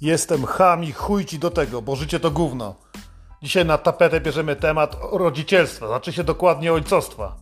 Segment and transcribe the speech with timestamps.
[0.00, 2.74] Jestem ham i chuj ci do tego, bo życie to gówno.
[3.42, 7.36] Dzisiaj na tapetę bierzemy temat rodzicielstwa, znaczy się dokładnie ojcostwa.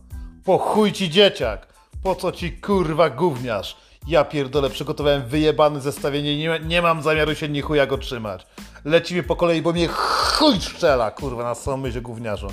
[0.45, 1.67] Po chuj ci dzieciak,
[2.03, 3.77] po co ci kurwa gówniarz?
[4.07, 8.47] Ja pierdolę, przygotowałem wyjebane zestawienie nie, nie mam zamiaru się ni chuja go trzymać.
[8.85, 12.47] Lecimy po kolei, bo mnie chuj szczela, kurwa, na samą myśl gówniarzu.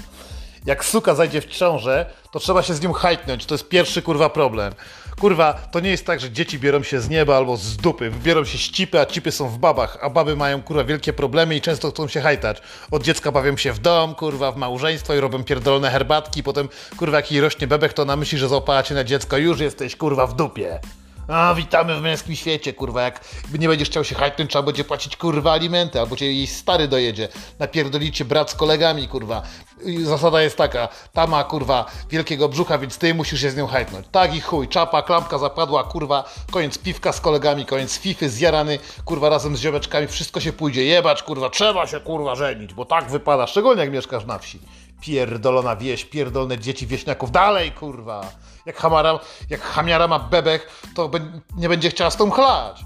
[0.66, 3.46] Jak suka zajdzie w ciążę, to trzeba się z nią hajtnąć.
[3.46, 4.72] To jest pierwszy kurwa problem.
[5.20, 8.10] Kurwa, to nie jest tak, że dzieci biorą się z nieba albo z dupy.
[8.22, 11.60] Biorą się ścipy, a cipy są w babach, a baby mają kurwa wielkie problemy i
[11.60, 12.62] często chcą się hajtać.
[12.90, 17.16] Od dziecka bawią się w dom, kurwa, w małżeństwo i robią pierdolone herbatki, potem kurwa
[17.16, 20.26] jak jej rośnie bebek, to ona myśli, że załapała cię na dziecko, już jesteś kurwa
[20.26, 20.80] w dupie.
[21.28, 23.02] A, witamy w męskim świecie, kurwa.
[23.02, 23.24] Jak
[23.58, 27.28] nie będziesz chciał się hajtnąć, trzeba będzie płacić, kurwa, alimenty, albo cię jej stary dojedzie.
[27.58, 29.42] Napierdolicie brat z kolegami, kurwa.
[29.84, 33.66] I zasada jest taka, ta ma, kurwa, wielkiego brzucha, więc ty musisz się z nią
[33.66, 34.06] hajtnąć.
[34.12, 39.28] Tak i chuj, czapa, klampka zapadła, kurwa, koniec piwka z kolegami, koniec fify, zjarany, kurwa,
[39.28, 43.46] razem z ziomeczkami, wszystko się pójdzie jebać, kurwa, trzeba się, kurwa, żenić, bo tak wypada,
[43.46, 44.58] szczególnie jak mieszkasz na wsi.
[45.02, 48.32] Pierdolona wieś, pierdolone dzieci wieśniaków, dalej, kurwa.
[48.66, 49.18] Jak, hamara,
[49.50, 51.10] jak hamiara ma bebech, to
[51.56, 52.84] nie będzie chciała z tą chlać.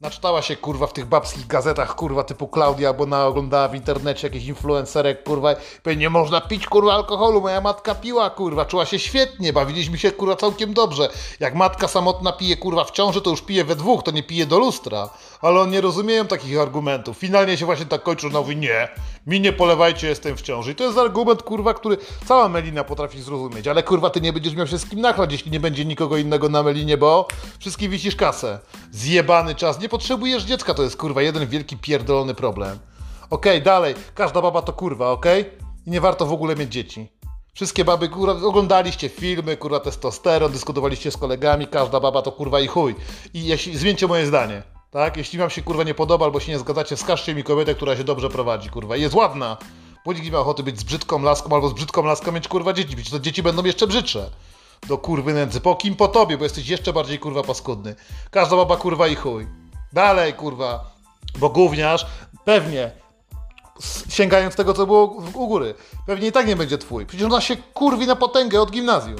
[0.00, 4.26] Naczytała się, kurwa, w tych babskich gazetach, kurwa, typu Klaudia, bo na oglądała w internecie
[4.26, 5.54] jakichś influencerek, kurwa,
[5.92, 10.12] i nie można pić, kurwa, alkoholu, moja matka piła, kurwa, czuła się świetnie, bawiliśmy się,
[10.12, 11.08] kurwa, całkiem dobrze.
[11.40, 14.46] Jak matka samotna pije, kurwa, w ciąży, to już pije we dwóch, to nie pije
[14.46, 15.10] do lustra.
[15.42, 17.16] Ale oni nie rozumieją takich argumentów.
[17.16, 18.88] Finalnie się właśnie tak kończy, że mówi, nie,
[19.26, 20.72] mi nie polewajcie, jestem w ciąży.
[20.72, 24.54] I to jest argument, kurwa, który cała Melina potrafi zrozumieć, ale, kurwa, ty nie będziesz
[24.54, 28.16] miał się z kim nachlać, jeśli nie będzie nikogo innego na Melinie, bo wszystkim wisisz
[28.16, 28.58] kasę.
[28.90, 32.78] Zjebany czas, nie potrzebujesz dziecka, to jest kurwa jeden wielki pierdolony problem.
[33.30, 35.40] Okej, okay, dalej, każda baba to kurwa, okej?
[35.42, 35.52] Okay?
[35.86, 37.08] I nie warto w ogóle mieć dzieci.
[37.54, 42.66] Wszystkie baby, kurwa, oglądaliście filmy, kurwa, testosteron, dyskutowaliście z kolegami, każda baba to kurwa i
[42.66, 42.94] chuj.
[43.34, 45.16] I jeśli, zmieńcie moje zdanie, tak?
[45.16, 48.04] Jeśli wam się kurwa nie podoba albo się nie zgadzacie, wskażcie mi kobietę, która się
[48.04, 48.96] dobrze prowadzi, kurwa.
[48.96, 49.56] I jest ładna.
[50.04, 52.72] Bo nikt nie ma ochoty być z brzydką laską albo z brzydką laską mieć kurwa
[52.72, 52.96] dzieci.
[52.96, 54.30] Być to dzieci będą jeszcze brzydsze
[54.88, 55.60] do kurwy nędzy.
[55.60, 55.96] Po kim?
[55.96, 57.94] Po tobie, bo jesteś jeszcze bardziej kurwa paskudny.
[58.30, 59.46] Każda baba kurwa i chuj.
[59.92, 60.90] Dalej kurwa.
[61.38, 62.06] Bo gówniarz
[62.44, 62.90] pewnie
[64.08, 65.04] sięgając tego, co było
[65.34, 65.74] u góry,
[66.06, 67.06] pewnie i tak nie będzie twój.
[67.06, 69.18] Przecież ona się kurwi na potęgę od gimnazjum.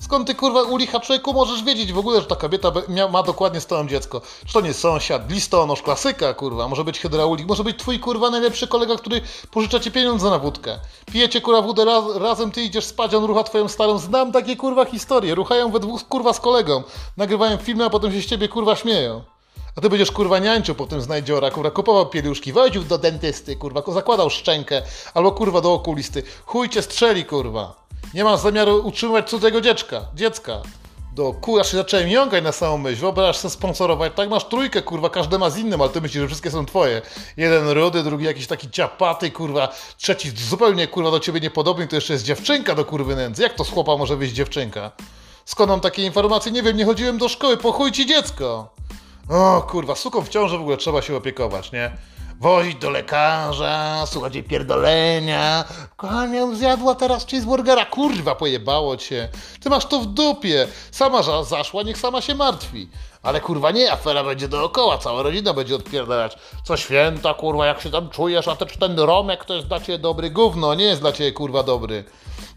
[0.00, 2.72] Skąd ty kurwa u licha człowieku możesz wiedzieć w ogóle, że ta kobieta
[3.10, 4.20] ma dokładnie z tobą dziecko?
[4.46, 8.68] Czy to nie sąsiad, listonosz, klasyka kurwa, może być hydraulik, może być twój kurwa najlepszy
[8.68, 9.20] kolega, który
[9.50, 10.78] pożycza ci pieniądze na wódkę.
[11.12, 13.98] Pijecie kurwa wódę raz, razem, ty idziesz spać, on rucha twoją starą.
[13.98, 16.82] Znam takie kurwa historie, ruchają we dwóch kurwa z kolegą,
[17.16, 19.22] nagrywają filmy, a potem się z ciebie kurwa śmieją.
[19.76, 23.82] A ty będziesz kurwa niańczył po tym znajdziora, kurwa kupował pieluszki, wodził do dentysty, kurwa,
[23.92, 24.82] zakładał szczękę,
[25.14, 26.22] albo kurwa do okulisty.
[26.46, 27.87] Chuj cię strzeli, kurwa.
[28.14, 30.62] Nie mam zamiaru utrzymywać cudzego dziecka, dziecka.
[31.14, 33.00] Do kurwa się zacząłem jąkać na samą myśl.
[33.00, 34.12] Wyobraź sobie sponsorować.
[34.16, 37.02] Tak masz trójkę, kurwa, każdy ma z innym, ale ty myślisz, że wszystkie są twoje.
[37.36, 42.12] Jeden rudy, drugi jakiś taki ciapaty, kurwa, trzeci zupełnie, kurwa, do ciebie niepodobny, to jeszcze
[42.12, 43.42] jest dziewczynka do kurwy nędzy.
[43.42, 44.90] Jak to z chłopa może być dziewczynka?
[45.44, 46.52] Skąd mam takie informacje?
[46.52, 48.68] Nie wiem, nie chodziłem do szkoły, po ci dziecko.
[49.28, 51.96] O kurwa, suką w ciąży w ogóle trzeba się opiekować, nie?
[52.40, 55.64] Wozić do lekarza, słuchać jej pierdolenia.
[55.96, 59.28] Kochanie, zjadła teraz cheeseburgera, kurwa, pojebało cię.
[59.60, 60.68] Ty masz to w dupie.
[60.90, 62.88] Sama zaszła, niech sama się martwi.
[63.22, 66.38] Ale kurwa nie, afera będzie dookoła, cała rodzina będzie odpierdalać.
[66.64, 69.98] Co święta, kurwa, jak się tam czujesz, a też ten Romek to jest dla ciebie
[69.98, 72.04] dobry gówno, nie jest dla ciebie kurwa dobry.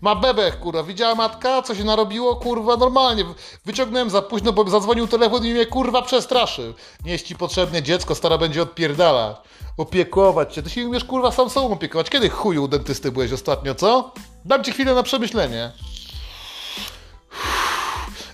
[0.01, 3.25] Ma bebech, kurwa, widziała matka, co się narobiło, kurwa, normalnie.
[3.65, 6.73] Wyciągnąłem za późno, bo zadzwonił telefon i mnie kurwa przestraszył.
[7.05, 9.37] Nie jest ci potrzebne dziecko, stara będzie odpierdalać.
[9.77, 10.63] Opiekować cię.
[10.63, 12.09] Ty się umiesz kurwa sam sobą opiekować.
[12.09, 14.11] Kiedy chuju u dentysty byłeś ostatnio, co?
[14.45, 15.71] Dam ci chwilę na przemyślenie.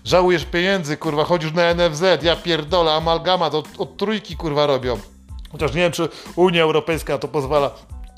[0.07, 4.97] Żałujesz pieniędzy, kurwa, chodzisz na NFZ, ja pierdolę, amalgamat od, od trójki, kurwa, robią.
[5.51, 7.71] Chociaż nie wiem, czy Unia Europejska to pozwala.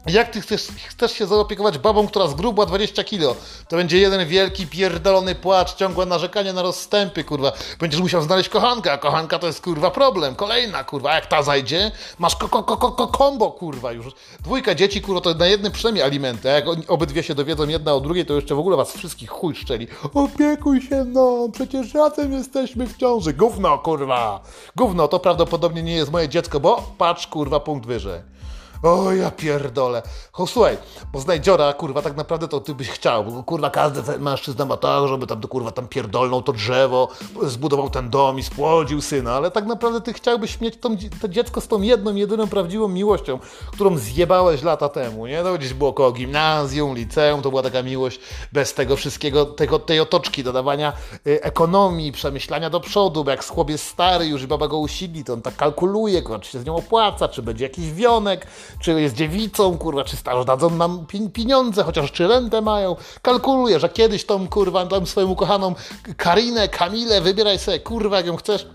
[0.07, 3.35] Jak ty chcesz, chcesz się zaopiekować babą, która zgrubła 20 kilo?
[3.67, 7.51] To będzie jeden wielki, pierdolony płacz, ciągłe narzekanie na rozstępy, kurwa.
[7.79, 10.35] Będziesz musiał znaleźć kochankę, a kochanka to jest, kurwa, problem.
[10.35, 14.05] Kolejna, kurwa, jak ta zajdzie, masz ko ko ko kombo, kurwa, już.
[14.43, 17.99] Dwójka dzieci, kurwa, to na jednym przynajmniej alimenty, a jak obydwie się dowiedzą jedna o
[17.99, 19.87] drugiej, to jeszcze w ogóle was wszystkich chuj szczeli.
[20.13, 23.33] Opiekuj się no, przecież razem jesteśmy w ciąży.
[23.33, 24.39] Gówno, kurwa.
[24.75, 28.38] Gówno, to prawdopodobnie nie jest moje dziecko, bo patrz, kurwa, punkt wyżej.
[28.83, 30.01] O ja pierdolę.
[30.31, 30.77] Ho, słuchaj,
[31.13, 35.07] bo znajdziora, kurwa, tak naprawdę to ty byś chciał, bo kurwa każdy mężczyzna ma tak,
[35.07, 37.07] żeby tam, kurwa, tam pierdolnął to drzewo,
[37.43, 41.61] zbudował ten dom i spłodził syna, ale tak naprawdę ty chciałbyś mieć tą, to dziecko
[41.61, 43.39] z tą jedną, jedyną prawdziwą miłością,
[43.71, 45.43] którą zjebałeś lata temu, nie?
[45.43, 48.19] To gdzieś było koło gimnazjum, liceum, to była taka miłość
[48.51, 50.93] bez tego wszystkiego, tego, tej otoczki, dodawania
[51.27, 55.23] y, ekonomii, przemyślania do przodu, bo jak chłop jest stary już i baba go usidli,
[55.23, 58.47] to on tak kalkuluje, czy się z nią opłaca, czy będzie jakiś wionek,
[58.81, 62.95] czy jest dziewicą, kurwa, czy starość dadzą nam pieniądze, chociaż czy rentę mają.
[63.21, 65.75] Kalkuluje, że kiedyś tą, kurwa, tą swoją ukochaną
[66.17, 68.67] Karinę, Kamilę, wybieraj sobie, kurwa, jak ją chcesz,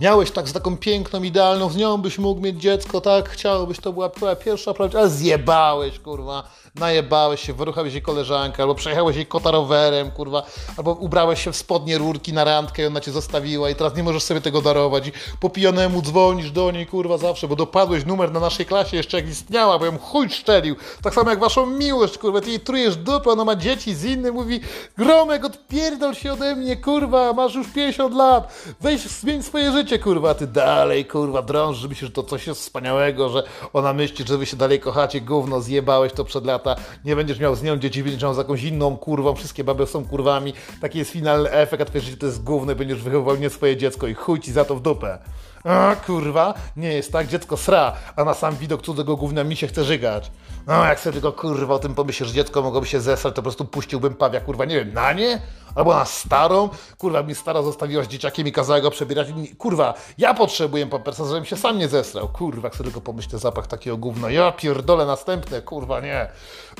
[0.00, 3.28] Miałeś tak z taką piękną, idealną, z nią byś mógł mieć dziecko, tak?
[3.28, 8.74] Chciałbyś, to była twoja pierwsza prawda, ale zjebałeś, kurwa najebałeś się, wyruchałeś jej koleżankę, albo
[8.74, 10.42] przejechałeś jej kota rowerem, kurwa,
[10.76, 14.02] albo ubrałeś się w spodnie rurki na randkę i ona cię zostawiła i teraz nie
[14.02, 15.08] możesz sobie tego darować.
[15.08, 19.16] I po pijanemu dzwonisz do niej, kurwa, zawsze, bo dopadłeś numer na naszej klasie jeszcze
[19.16, 20.76] jak istniała, bo ją chuj szczelił.
[21.02, 24.34] Tak samo jak waszą miłość, kurwa, ty jej trujesz dupę, ona ma dzieci z innym,
[24.34, 24.60] mówi
[24.98, 30.34] Gromek, odpierdol się ode mnie, kurwa, masz już 50 lat, weź, zmień swoje życie, kurwa,
[30.34, 33.42] ty dalej, kurwa, drąż, że myślisz, że to coś jest wspaniałego, że
[33.72, 36.61] ona myśli, że wy się dalej kochacie, gówno, zjebałeś to przed lat
[37.04, 40.04] nie będziesz miał z nią dzieci, będziesz miał z jakąś inną kurwą, wszystkie baby są
[40.04, 43.76] kurwami, taki jest finalny efekt, a twoje życie to jest główne, będziesz wychowywał nie swoje
[43.76, 44.06] dziecko.
[44.06, 45.18] I chuj ci za to w dupę.
[45.64, 49.66] A kurwa, nie jest tak, dziecko sra, a na sam widok cudzego gówna mi się
[49.66, 50.30] chce żygać.
[50.66, 53.64] No jak sobie tylko kurwa o tym pomyślisz, dziecko mogłoby się zesrać, to po prostu
[53.64, 55.42] puściłbym pawia, kurwa, nie wiem, na nie?
[55.74, 56.68] Albo na starą?
[56.98, 59.28] Kurwa, mi stara zostawiła z dzieciakiem i kazała go przebierać.
[59.58, 62.28] Kurwa, ja potrzebuję pampersa, żebym się sam nie zesrał.
[62.28, 64.30] Kurwa, jak sobie tylko pomyślę, zapach takiego gówna.
[64.30, 66.28] Ja pierdolę następne, kurwa, nie.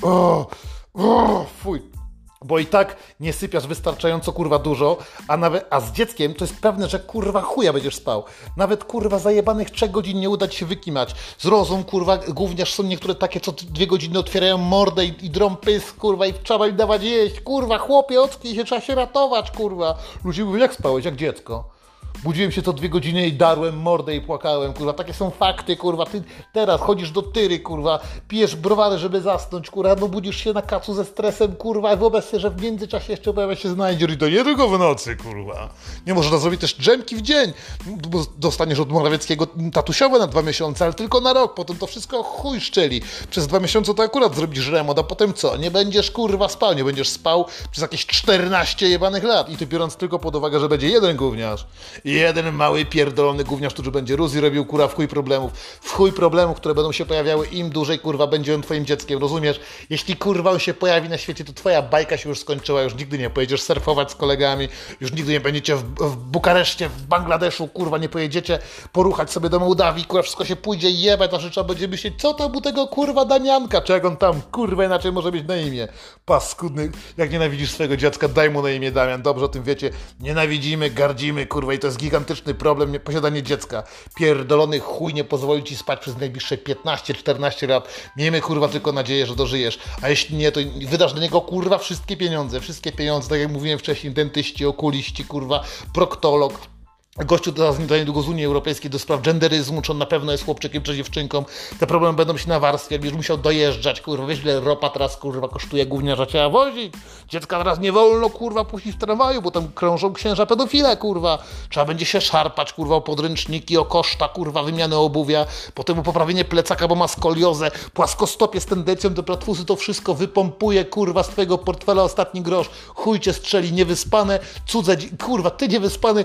[0.03, 0.47] O,
[0.95, 2.02] o, fuj
[2.45, 4.97] bo i tak nie sypiasz wystarczająco kurwa dużo,
[5.29, 8.25] a nawet, a z dzieckiem to jest pewne, że kurwa chuja będziesz spał.
[8.57, 11.15] Nawet kurwa zajebanych trzech godzin nie uda ci się wykimać.
[11.39, 15.97] Zrozum kurwa, gówniarz są niektóre takie, co dwie godziny otwierają mordę i, i drą pysk,
[15.97, 17.41] kurwa i trzeba im dawać jeść.
[17.41, 19.99] Kurwa, chłopie, ocknij się, trzeba się ratować, kurwa.
[20.25, 21.82] Ludzie mówią, jak spałeś, jak dziecko?
[22.25, 24.93] Budziłem się co dwie godziny i darłem mordę i płakałem, kurwa.
[24.93, 26.07] Takie są fakty, kurwa.
[26.07, 26.23] Ty
[26.53, 27.99] teraz chodzisz do tyry, kurwa.
[28.29, 29.95] Pijesz browary, żeby zasnąć, kurwa.
[30.01, 31.97] No budzisz się na kacu ze stresem, kurwa.
[31.97, 35.17] Wyobraź sobie, że w międzyczasie jeszcze pojawia się znajdzier i to nie tylko w nocy,
[35.17, 35.69] kurwa.
[36.07, 37.53] Nie można zrobić też drzemki w dzień,
[37.87, 41.55] bo dostaniesz od Morawieckiego tatusiowe na dwa miesiące, ale tylko na rok.
[41.55, 43.03] Potem to wszystko chuj szczeli.
[43.31, 45.57] Przez dwa miesiące to akurat zrobisz remont, a potem co?
[45.57, 46.75] Nie będziesz, kurwa, spał.
[46.75, 49.51] Nie będziesz spał przez jakieś 14 jebanych lat.
[49.51, 51.67] I to biorąc tylko pod uwagę, że będzie jeden gówniarz.
[52.05, 55.53] Jeden mały pierdolony gówniarz, który będzie rósł i robił kurwa w chuj problemów.
[55.81, 59.61] W chuj problemów, które będą się pojawiały im dłużej kurwa będzie on twoim dzieckiem, rozumiesz?
[59.91, 63.19] Jeśli kurwa on się pojawi na świecie, to twoja bajka się już skończyła, już nigdy
[63.19, 64.69] nie pojedziesz surfować z kolegami,
[65.01, 68.59] już nigdy nie będziecie w, w Bukareszcie, w Bangladeszu, kurwa, nie pojedziecie
[68.93, 72.49] poruchać sobie do Mołdawii, kurwa, wszystko się pójdzie jebać, ta trzeba będzie myśleć, co to
[72.49, 75.89] był tego kurwa Damianka, jak on tam, kurwa, inaczej może być na imię.
[76.25, 79.91] Paskudny, jak nienawidzisz swojego dziecka, daj mu na imię Damian, dobrze o tym wiecie,
[80.21, 83.83] nienawidzimy, gardzimy, kurwa, i to jest gigantyczny problem posiadanie dziecka.
[84.15, 87.89] Pierdolony chuj nie pozwoli ci spać przez najbliższe 15-14 lat.
[88.17, 89.79] Miejmy kurwa tylko nadzieję, że dożyjesz.
[90.03, 92.61] A jeśli nie, to wydasz do niego kurwa wszystkie pieniądze.
[92.61, 96.72] Wszystkie pieniądze, tak jak mówiłem wcześniej, dentyści, okuliści, kurwa, proktolog,
[97.17, 100.83] Gościu teraz niedługo z Unii Europejskiej do spraw genderyzmu, czy on na pewno jest chłopczykiem
[100.83, 101.45] czy dziewczynką.
[101.81, 105.87] Te problemy będą się nawarstwiać, będziesz musiał dojeżdżać, kurwa, wiesz ile ropa teraz, kurwa, kosztuje
[105.87, 106.95] gówniarza, trzeba wozić.
[107.29, 111.39] Dziecka teraz nie wolno, kurwa, puścić w tramwaju, bo tam krążą księża pedofile, kurwa.
[111.69, 116.45] Trzeba będzie się szarpać, kurwa, o podręczniki, o koszta, kurwa, wymiany obuwia, potem o poprawienie
[116.45, 121.59] plecaka, bo ma skoliozę, płaskostopie z tendencją do platfusy, to wszystko wypompuje, kurwa, z twojego
[121.59, 122.71] portfela ostatni grosz.
[122.89, 126.25] Chuj cię strzeli, niewyspane, cudze, kurwa, ty niewyspany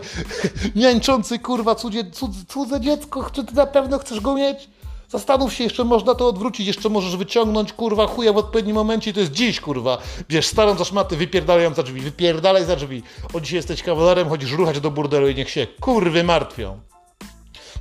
[0.77, 4.69] niańczący kurwa cudzie, cudze, cudze dziecko, czy ty na pewno chcesz go mieć?
[5.10, 9.13] Zastanów się, jeszcze można to odwrócić, jeszcze możesz wyciągnąć, kurwa, chuja w odpowiednim momencie i
[9.13, 9.98] to jest dziś, kurwa.
[10.29, 13.03] Bierz starą za szmaty, wypierdalaj ją za drzwi, wypierdalaj za drzwi.
[13.34, 16.79] Od dzisiaj jesteś kawalerem, chodzisz ruchać do burdelu i niech się kurwy martwią.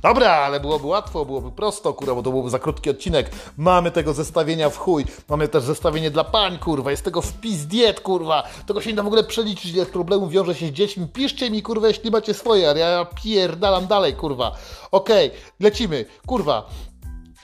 [0.01, 3.31] Dobra, ale byłoby łatwo, byłoby prosto, kurwa, bo to byłby za krótki odcinek.
[3.57, 5.05] Mamy tego zestawienia w chuj.
[5.29, 6.91] Mamy też zestawienie dla pań, kurwa.
[6.91, 8.43] Jest tego wpis diet, kurwa.
[8.67, 11.07] Tego się nie da w ogóle przeliczyć, ile problemów wiąże się z dziećmi.
[11.07, 14.51] Piszcie mi, kurwa, jeśli macie swoje, ale ja pierdalam dalej, kurwa.
[14.91, 16.05] Okej, okay, lecimy.
[16.27, 16.69] Kurwa,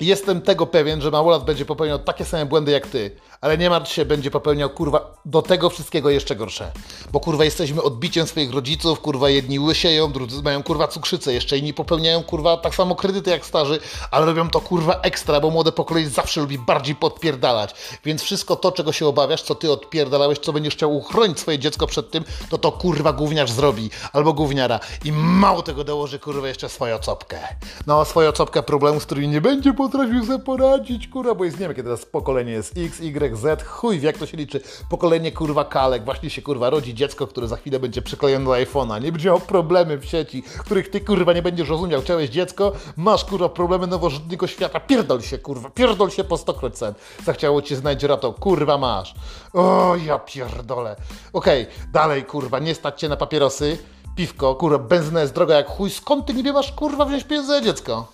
[0.01, 3.12] Jestem tego pewien, że małolat będzie popełniał takie same błędy jak ty.
[3.43, 6.71] Ale nie martw się, będzie popełniał kurwa do tego wszystkiego jeszcze gorsze.
[7.12, 11.73] Bo kurwa jesteśmy odbiciem swoich rodziców, kurwa jedni łysieją, drudzy mają kurwa cukrzycę, jeszcze inni
[11.73, 13.79] popełniają kurwa tak samo kredyty jak starzy,
[14.12, 17.75] ale robią to kurwa ekstra, bo młode pokolenie zawsze lubi bardziej podpierdalać.
[18.05, 21.88] Więc wszystko to, czego się obawiasz, co ty odpierdalałeś, co będziesz chciał uchronić swoje dziecko
[21.88, 24.79] przed tym, to to kurwa gówniarz zrobi, albo gówniara.
[25.05, 27.39] I mało tego dołoży kurwa jeszcze swoją copkę.
[27.88, 31.65] No, swoją copkę problemu, z którymi nie będzie potrafił sobie poradzić, kurwa, bo jest, nie
[31.65, 34.61] wiem, kiedy teraz pokolenie jest X, Y, Z, chuj, wie jak to się liczy.
[34.89, 39.01] Pokolenie kurwa kalek, właśnie się kurwa rodzi dziecko, które za chwilę będzie przyklejone do iPhone'a,
[39.01, 42.01] nie będzie miał problemy w sieci, których ty kurwa nie będziesz rozumiał.
[42.01, 46.97] Chciałeś dziecko, masz kurwa problemy nowożytnego świata, pierdol się kurwa, pierdol się po stokroć cent.
[47.25, 49.15] Zachciało cię znać rato, kurwa masz.
[49.53, 50.95] O, ja pierdolę.
[51.33, 53.77] Okej, okay, dalej kurwa, nie stać cię na papierosy,
[54.15, 58.07] piwko, kurwa, benzyna jest droga jak chuj, skąd ty niby masz kurwa wziąć pieniądze dziecko?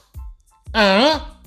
[0.73, 1.38] Eee?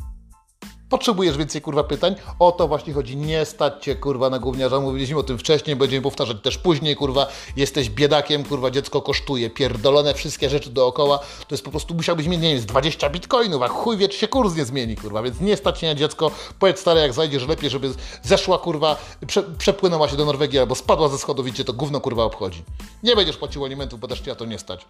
[0.93, 2.15] Potrzebujesz więcej kurwa pytań?
[2.39, 3.17] O to właśnie chodzi.
[3.17, 4.81] Nie stać cię kurwa na gówniarza.
[4.81, 7.27] Mówiliśmy o tym wcześniej, będziemy powtarzać też później, kurwa.
[7.57, 9.51] Jesteś biedakiem, kurwa, dziecko kosztuje.
[9.51, 11.19] Pierdolone wszystkie rzeczy dookoła.
[11.19, 14.19] To jest po prostu, musiałbyś mieć, nie wiem, z 20 bitcoinów, a chuj wie, czy
[14.19, 15.23] się kurs nie zmieni, kurwa.
[15.23, 16.31] Więc nie stać się na dziecko.
[16.59, 18.97] Powiedz stary, jak zajdziesz, lepiej, żeby zeszła, kurwa,
[19.27, 22.63] prze, przepłynęła się do Norwegii albo spadła ze schodów cię to gówno, kurwa, obchodzi.
[23.03, 24.87] Nie będziesz płacił alimentów, bo też cię to nie stać.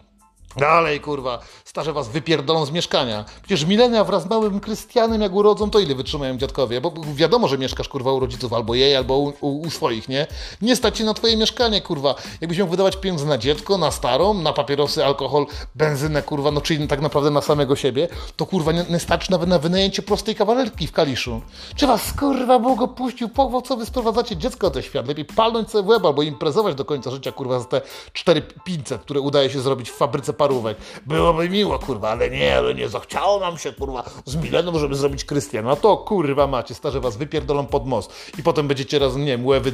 [0.57, 3.25] Dalej, kurwa, starze was wypierdolą z mieszkania.
[3.43, 6.81] Przecież milenia wraz z małym Krystianem, jak urodzą, to ile wytrzymają dziadkowie?
[6.81, 10.27] Bo wiadomo, że mieszkasz, kurwa, u rodziców albo jej, albo u, u, u swoich, nie?
[10.63, 12.15] Nie stać ci na twoje mieszkanie, kurwa.
[12.41, 16.89] Jakbyś miał wydawać pieniądze na dziecko, na starą, na papierosy, alkohol, benzynę, kurwa, no czyli
[16.89, 20.87] tak naprawdę na samego siebie, to kurwa nie, nie stać nawet na wynajęcie prostej kawalerki
[20.87, 21.41] w Kaliszu.
[21.77, 25.09] Czy was, kurwa, Bóg opuścił, po co wy sprowadzacie dziecko do świat?
[25.09, 27.81] Lepiej palnąć sobie w łeb albo imprezować do końca życia, kurwa, za te
[28.13, 30.79] 4500, które udaje się zrobić w fabryce parówek.
[31.07, 35.25] Byłoby miło, kurwa, ale nie, ale nie zachciało nam się, kurwa, z Mileną, żeby zrobić
[35.25, 35.69] Krystiana.
[35.69, 38.13] No to, kurwa, macie, starze was wypierdolą pod most.
[38.39, 39.73] I potem będziecie razem, nie wiem, łewy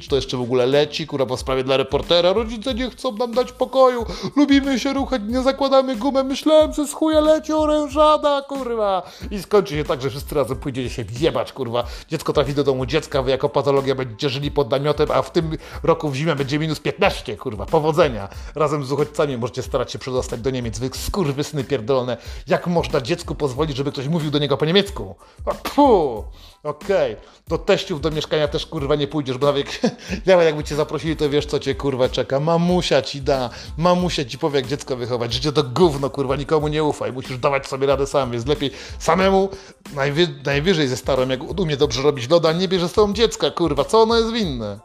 [0.00, 2.32] czy to jeszcze w ogóle leci, kurwa, po sprawie dla reportera.
[2.32, 6.22] Rodzice nie chcą nam dać pokoju, lubimy się ruchać, nie zakładamy gumę.
[6.24, 9.02] Myślałem, że z chuja leci orężada, kurwa.
[9.30, 11.84] I skończy się tak, że wszyscy razem pójdziecie się wjebać, kurwa.
[12.08, 15.56] Dziecko trafi do domu dziecka, wy jako patologia będziecie żyli pod namiotem, a w tym
[15.82, 17.66] roku w zimę będzie minus 15, kurwa.
[17.66, 18.28] Powodzenia.
[18.54, 20.78] Razem z uchodźcami możecie starać się przedostać do Niemiec.
[20.78, 22.16] Wy skurwysyny pierdolone.
[22.46, 25.14] Jak można dziecku pozwolić, żeby ktoś mówił do niego po niemiecku?
[25.62, 26.24] Pu!
[26.62, 27.16] Okej, okay.
[27.48, 29.80] do teściów do mieszkania też kurwa nie pójdziesz, bo nawet,
[30.26, 32.40] nawet jakby cię zaprosili, to wiesz co cię kurwa czeka.
[32.40, 35.32] Mamusia ci da, mamusia ci powie jak dziecko wychować.
[35.32, 39.48] Życie to gówno kurwa, nikomu nie ufaj, musisz dawać sobie radę sam, więc lepiej samemu,
[39.94, 43.84] najwy, najwyżej ze starą, jak umie dobrze robić loda, nie bierze z tobą dziecka kurwa,
[43.84, 44.78] co ono jest winne?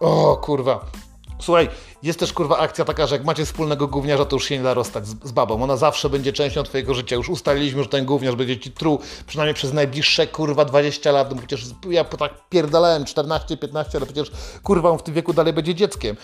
[0.00, 0.86] O kurwa.
[1.40, 1.68] Słuchaj,
[2.02, 4.74] jest też kurwa akcja taka, że jak macie wspólnego gówniarza, to już się nie da
[4.74, 5.62] rozstać z, z, babą.
[5.62, 7.16] Ona zawsze będzie częścią twojego życia.
[7.16, 11.30] Już ustaliliśmy, że ten gówniarz będzie ci truł przynajmniej przez najbliższe kurwa 20 lat.
[11.30, 14.30] No przecież ja tak pierdalałem 14-15, ale przecież
[14.62, 16.16] kurwa on w tym wieku dalej będzie dzieckiem.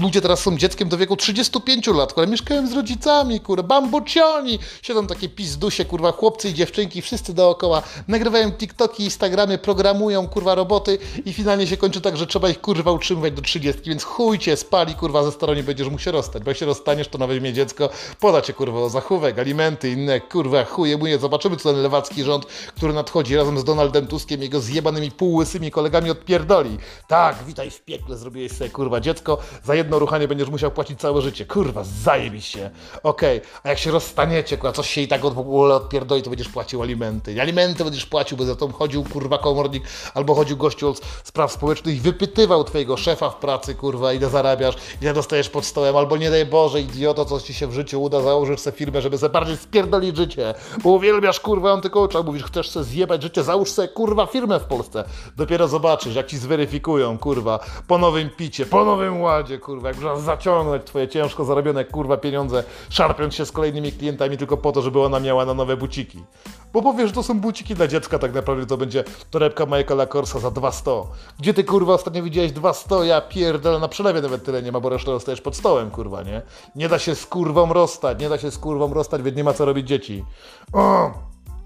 [0.00, 4.58] Ludzie teraz są dzieckiem do wieku 35 lat, które mieszkają z rodzicami, kurwa, bambucioni.
[4.82, 7.82] Siedzą takie pizdusie, kurwa, chłopcy i dziewczynki, wszyscy dookoła.
[8.08, 12.92] Nagrywają TikToki, Instagramy, programują, kurwa, roboty i finalnie się kończy tak, że trzeba ich kurwa
[12.92, 16.58] utrzymywać do 30, więc chujcie, spali, kurwa, ze starą nie będziesz się rozstać, bo jak
[16.58, 17.88] się rozstaniesz, to na weźmie dziecko,
[18.20, 21.18] poda cię kurwa o zachówek, alimenty, inne kurwa chuje mu nie.
[21.18, 26.10] Zobaczymy, co ten lewacki rząd, który nadchodzi razem z Donaldem Tuskiem, jego zjebanymi półłysymi kolegami
[26.10, 26.78] odpierdoli.
[27.08, 31.22] Tak, witaj w piekle, zrobiłeś sobie kurwa dziecko, za jedno ruchanie będziesz musiał płacić całe
[31.22, 31.46] życie.
[31.46, 32.70] Kurwa, zajebiście.
[33.02, 33.50] Okej, okay.
[33.62, 36.48] a jak się rozstaniecie, kurwa, coś się i tak od, w ogóle odpierdoli, to będziesz
[36.48, 37.40] płacił alimenty.
[37.40, 39.84] Alimenty będziesz płacił, bo za to chodził kurwa komornik,
[40.14, 44.74] albo chodził gościu od spraw społecznych i wypytywał twojego szefa w pracy, kurwa, ile zarabiasz,
[45.02, 48.20] ile dostajesz pod stołem, albo nie daj Boże, idioto, co ci się w życiu uda,
[48.20, 52.84] założysz sobie firmę, żeby sobie bardziej spierdolić życie, bo uwielbiasz kurwa antykołcza, mówisz, chcesz sobie
[52.84, 55.04] zjebać życie, załóż sobie kurwa firmę w Polsce.
[55.36, 60.16] Dopiero zobaczysz, jak ci zweryfikują, kurwa, po nowym picie, po nowym ładzie, kurwa, jak można
[60.16, 65.00] zaciągnąć twoje ciężko zarobione, kurwa, pieniądze, szarpiąc się z kolejnymi klientami tylko po to, żeby
[65.00, 66.24] ona miała na nowe buciki.
[66.72, 70.38] Bo powiesz, że to są buciki dla dziecka, tak naprawdę to będzie torebka Michaela Korsa
[70.38, 70.90] za 200.
[71.38, 72.94] Gdzie ty kurwa ostatnio widziałeś 200?
[72.94, 76.42] Ja pierdolę, na przelewie nawet tyle nie ma, bo resztę dostajesz pod stołem, kurwa, nie?
[76.76, 79.52] Nie da się z kurwą rozstać, nie da się z kurwą rozstać, więc nie ma
[79.52, 80.24] co robić dzieci.
[80.72, 81.10] O!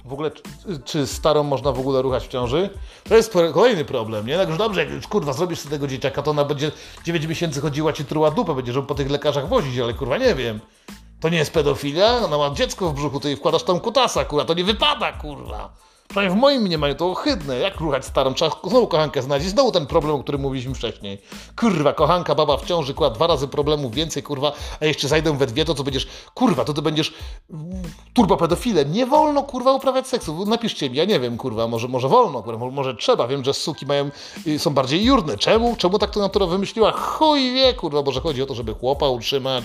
[0.04, 0.42] W ogóle, czy,
[0.84, 2.70] czy, starą można w ogóle ruchać w ciąży?
[3.08, 4.36] To jest kolejny problem, nie?
[4.36, 6.72] Tak już dobrze, jak już kurwa zrobisz sobie tego dzieciaka, to ona będzie
[7.04, 10.34] 9 miesięcy chodziła ci truła dupę, będziesz ją po tych lekarzach wozić, ale kurwa nie
[10.34, 10.60] wiem.
[11.20, 12.16] To nie jest pedofilia?
[12.24, 15.74] Ona ma dziecko w brzuchu, ty wkładasz tam kutasa, kurwa, to nie wypada, kurwa.
[16.14, 17.58] Przynajmniej w moim mniemaniu to ohydne.
[17.58, 18.34] Jak ruchać starą?
[18.34, 19.48] Trzeba znowu kochankę znaleźć.
[19.48, 21.18] Znowu ten problem, o którym mówiliśmy wcześniej.
[21.56, 25.64] Kurwa, kochanka, baba w ciąży, dwa razy problemów więcej, kurwa, a jeszcze zajdę we dwie,
[25.64, 27.14] to co będziesz, kurwa, to ty będziesz
[28.14, 28.92] turbopedofilem.
[28.92, 30.46] Nie wolno, kurwa, uprawiać seksu.
[30.46, 33.26] Napiszcie mi, ja nie wiem, kurwa, może, może wolno, kurwa, może trzeba.
[33.28, 34.10] Wiem, że suki mają,
[34.46, 35.38] y, są bardziej jurne.
[35.38, 35.76] Czemu?
[35.76, 36.92] Czemu tak to natura wymyśliła?
[36.92, 39.64] Chuj wie, kurwa, może chodzi o to, żeby chłopa utrzymać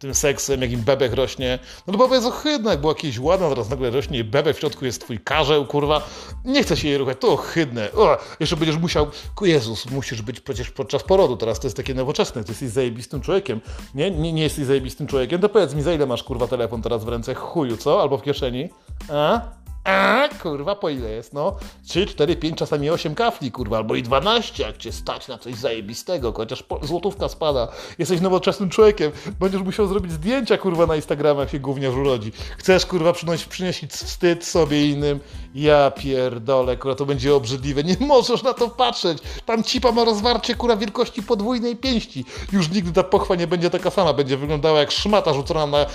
[0.00, 1.58] tym seksem, jak im bebek rośnie.
[1.86, 4.84] No to baba jest ohydna, jak była jakieś ładna, teraz nagle rośnie bebek w środku
[4.84, 6.08] jest twój karzeł, kurwa.
[6.44, 7.92] Nie chce się jej ruchać, to ohydne.
[7.92, 9.06] O, jeszcze będziesz musiał,
[9.42, 13.60] Jezus, musisz być przecież podczas porodu, teraz to jest takie nowoczesne, ty jesteś zajebistym człowiekiem.
[13.94, 17.04] Nie, nie, nie jesteś zajebistym człowiekiem, to powiedz mi, za ile masz, kurwa, telefon teraz
[17.04, 17.34] w ręce?
[17.34, 18.02] Chuju, co?
[18.02, 18.68] Albo w kieszeni?
[19.08, 19.40] A?
[19.84, 21.56] A, kurwa, po ile jest, no?
[21.88, 25.54] 3, 4, 5, czasami 8 kafli, kurwa, albo i 12, jak cię stać na coś
[25.54, 27.68] zajebistego, chociaż złotówka spada.
[27.98, 32.32] Jesteś nowoczesnym człowiekiem, będziesz musiał zrobić zdjęcia, kurwa, na Instagramie, jak się gówniarz urodzi.
[32.58, 35.20] Chcesz, kurwa, przynosić, przynieść wstyd sobie innym?
[35.54, 37.84] Ja pierdolę, kurwa, to będzie obrzydliwe.
[37.84, 39.18] Nie możesz na to patrzeć.
[39.46, 42.24] Tam cipa ma rozwarcie, kurwa, wielkości podwójnej pięści.
[42.52, 45.86] Już nigdy ta pochwa nie będzie taka sama, będzie wyglądała jak szmata rzucona na,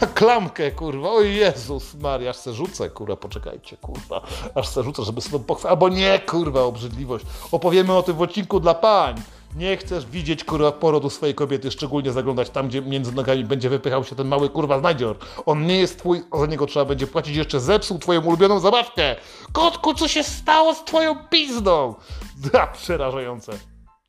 [0.00, 1.10] na klamkę, kurwa.
[1.10, 4.20] O Jezus Maria, se rzucę, kurwa, poczekajcie, kurwa.
[4.54, 5.68] Aż se rzucę, żeby sobie pochwę...
[5.68, 7.24] Albo nie, kurwa, obrzydliwość.
[7.52, 9.14] Opowiemy o tym w odcinku dla pań.
[9.56, 14.04] Nie chcesz widzieć kurwa porodu swojej kobiety, szczególnie zaglądać tam, gdzie między nogami będzie wypychał
[14.04, 15.16] się ten mały kurwa znajdzior.
[15.46, 19.16] On nie jest twój, za niego trzeba będzie płacić jeszcze zepsuł twoją ulubioną zabawkę.
[19.52, 21.94] Kotku, co się stało z twoją pizdą?
[22.52, 23.52] Da, przerażające.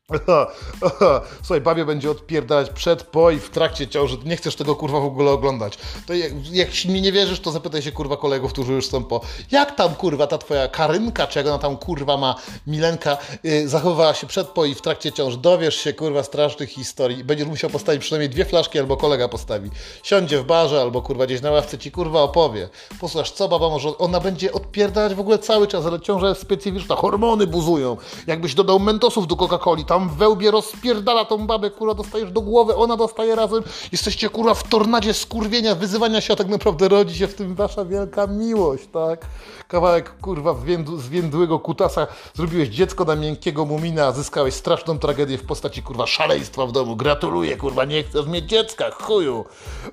[1.43, 4.17] Słuchaj, babie będzie odpierdalać przed, po i w trakcie ciąży.
[4.25, 5.77] Nie chcesz tego kurwa w ogóle oglądać.
[6.07, 9.21] To jak, jak mi nie wierzysz, to zapytaj się kurwa kolegów, którzy już są po.
[9.51, 12.35] Jak tam kurwa ta twoja Karynka, czy jak ona tam kurwa ma
[12.67, 15.37] Milenka, yy, zachowywała się przed, po i w trakcie ciąży.
[15.37, 17.23] Dowiesz się kurwa strasznych historii.
[17.23, 19.69] Będziesz musiał postawić przynajmniej dwie flaszki, albo kolega postawi.
[20.03, 22.69] Siądzie w barze, albo kurwa gdzieś na ławce ci kurwa opowie.
[22.99, 23.97] Posłuchasz, co baba może.
[23.97, 26.95] Ona będzie odpierdalać w ogóle cały czas, ale ciąża jest specyficzna.
[26.95, 27.97] Hormony buzują.
[28.27, 32.97] Jakbyś dodał mentosów do Coca-Coli, tam wełbie rozpierdala tą babę, kurwa, dostajesz do głowy, ona
[32.97, 33.63] dostaje razem.
[33.91, 37.85] Jesteście, kurwa, w tornadzie skurwienia, wyzywania się, a tak naprawdę rodzi się w tym wasza
[37.85, 39.25] wielka miłość, tak?
[39.67, 40.55] Kawałek, kurwa,
[40.97, 46.65] zwiędłego kutasa, zrobiłeś dziecko na miękkiego mumina, a zyskałeś straszną tragedię w postaci, kurwa, szaleństwa
[46.65, 46.95] w domu.
[46.95, 49.45] Gratuluję, kurwa, nie chcesz mieć dziecka, chuju.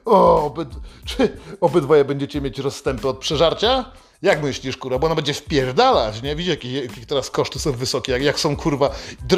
[0.05, 0.69] O, obyd...
[1.05, 3.85] czy obydwoje będziecie mieć rozstępy od przeżarcia?
[4.23, 6.37] Jak myślisz, kurwa, bo ona będzie wpierdalać, nie?
[6.37, 8.91] Widzisz, jakie, jakie teraz koszty są wysokie, jak, jak są, kurwa,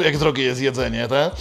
[0.05, 1.35] jak drogie jest jedzenie, tak?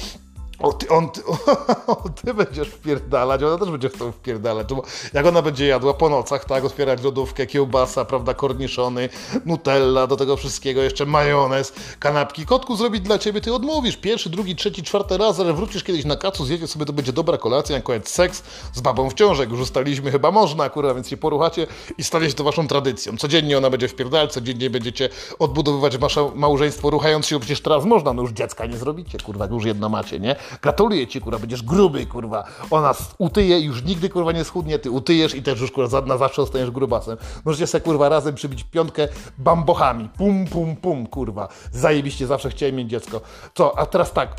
[0.58, 1.20] O, ty, on, ty,
[1.86, 4.68] o, ty będziesz wpierdalać, ona też będzie w to wpierdalać.
[5.12, 9.08] Jak ona będzie jadła po nocach, tak, otwierać lodówkę, kiełbasa, prawda, korniszony,
[9.44, 12.46] nutella, do tego wszystkiego, jeszcze majonez, kanapki.
[12.46, 13.96] Kotku zrobić dla ciebie, ty odmówisz.
[13.96, 17.38] Pierwszy, drugi, trzeci, czwarty raz, ale wrócisz kiedyś na kacu, zjedzie sobie, to będzie dobra
[17.38, 18.42] kolacja, na koniec seks
[18.72, 19.42] z babą w ciąży.
[19.42, 21.66] Jak już ustaliliśmy, chyba można, kurwa, więc się poruchacie
[21.98, 23.16] i stanie się to waszą tradycją.
[23.16, 25.08] Codziennie ona będzie wpierdalać, codziennie będziecie
[25.38, 29.46] odbudowywać wasze małżeństwo, ruchając się, bo przecież teraz można, no już dziecka nie zrobicie, kurwa,
[29.46, 30.36] już jedno macie, nie?
[30.62, 32.44] Gratuluję ci, kurwa, będziesz gruby, kurwa.
[32.70, 36.42] Ona utyje już nigdy, kurwa, nie schudnie, ty utyjesz i też już, kurwa, na zawsze
[36.42, 37.16] zostaniesz grubasem.
[37.44, 40.08] Możecie sobie, kurwa, razem przybić piątkę bambochami.
[40.08, 41.48] Pum, pum, pum, kurwa.
[41.72, 43.20] Zajebiście, zawsze chciałem mieć dziecko.
[43.54, 44.36] Co, a teraz tak,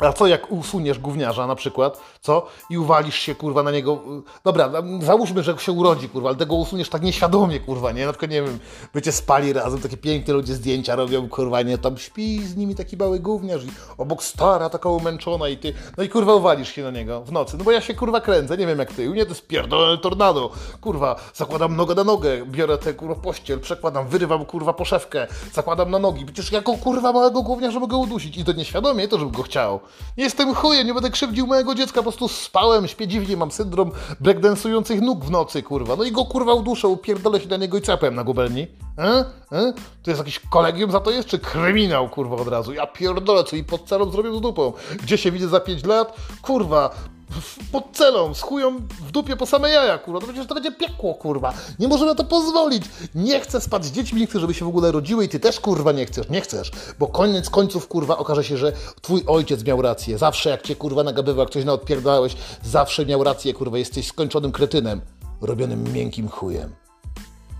[0.00, 2.46] a co jak usuniesz gówniarza na przykład, co?
[2.70, 3.98] I uwalisz się, kurwa, na niego.
[4.44, 8.06] Dobra, załóżmy, że się urodzi, kurwa, ale tego usuniesz tak nieświadomie, kurwa, nie?
[8.06, 8.58] Na przykład, nie wiem,
[8.94, 11.78] bycie spali razem, takie piękne ludzie zdjęcia robią, kurwa, nie?
[11.78, 15.74] Tam śpi z nimi taki mały gówniarz i obok stara, taka umęczona i ty.
[15.96, 17.56] No i kurwa, uwalisz się na niego w nocy.
[17.58, 19.08] No bo ja się, kurwa, kręcę, nie wiem jak ty.
[19.08, 20.50] U mnie to jest pierdolone tornado.
[20.80, 25.98] Kurwa, zakładam nogę na nogę, biorę tę, kurwa, pościel, przekładam, wyrywam, kurwa, poszewkę, zakładam na
[25.98, 26.24] nogi.
[26.24, 28.36] Przecież jako, kurwa, małego gówniarza mogę udusić.
[28.36, 29.80] I to nieświadomie, to żebym go chciał.
[30.16, 33.90] Nie jestem chujem, nie będę krzywdził mojego dziecka, po prostu spałem, śpię dziwnie, mam syndrom
[34.20, 35.96] breakdansujących nóg w nocy, kurwa.
[35.96, 38.66] No i go kurwa uduszę, upierdolę się na niego i capem na gubelni.
[38.98, 39.24] E?
[39.52, 39.72] E?
[40.02, 42.72] To jest jakiś kolegium za to jest, czy kryminał, kurwa, od razu?
[42.72, 44.72] Ja pierdolę, co i pod celą zrobił z dupą.
[45.02, 46.16] Gdzie się widzę za 5 lat?
[46.42, 46.90] Kurwa,
[47.72, 50.20] pod celą, z chują w dupie po same jaja, kurwa.
[50.20, 51.52] To przecież to będzie piekło, kurwa.
[51.78, 52.84] Nie możemy na to pozwolić.
[53.14, 55.60] Nie chcę spać z dziećmi, nie chcę, żeby się w ogóle rodziły i ty też,
[55.60, 56.28] kurwa, nie chcesz.
[56.28, 60.18] Nie chcesz, bo koniec końców, kurwa, okaże się, że twój ojciec miał rację.
[60.18, 63.78] Zawsze jak cię, kurwa, nagabywał, jak coś naodpierdałeś, zawsze miał rację, kurwa.
[63.78, 65.00] Jesteś skończonym kretynem,
[65.40, 66.74] robionym miękkim chujem.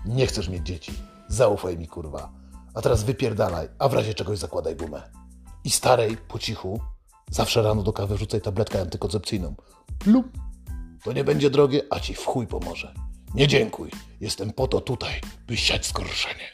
[0.05, 0.93] Nie chcesz mieć dzieci.
[1.27, 2.29] Zaufaj mi, kurwa.
[2.73, 5.01] A teraz wypierdalaj, a w razie czegoś zakładaj gumę.
[5.63, 6.79] I starej, po cichu,
[7.31, 9.55] Zawsze rano do kawy rzucaj tabletkę antykoncepcyjną.
[9.99, 10.31] Plum.
[11.03, 12.93] To nie będzie drogie, a ci w chuj pomoże.
[13.35, 13.91] Nie dziękuj.
[14.21, 16.49] Jestem po to tutaj, by siać zgorszenie.